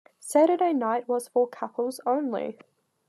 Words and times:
Saturday 0.19 0.73
night 0.73 1.07
was 1.07 1.27
for 1.27 1.47
couples 1.47 2.01
only. 2.07 2.57